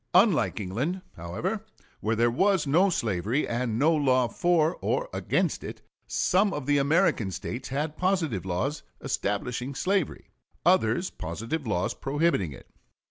Unlike 0.15 0.59
England, 0.59 1.03
however, 1.15 1.63
where 1.99 2.15
there 2.15 2.31
was 2.31 2.65
no 2.65 2.89
slavery 2.89 3.47
and 3.47 3.77
no 3.77 3.93
law 3.93 4.27
for 4.27 4.79
or 4.81 5.07
against 5.13 5.63
it, 5.63 5.83
some 6.07 6.51
of 6.53 6.65
the 6.65 6.79
American 6.79 7.29
States 7.29 7.69
had 7.69 7.97
positive 7.97 8.43
laws 8.43 8.81
establishing 9.01 9.75
slavery, 9.75 10.31
others 10.65 11.11
positive 11.11 11.67
laws 11.67 11.93
prohibiting 11.93 12.51
it. 12.51 12.67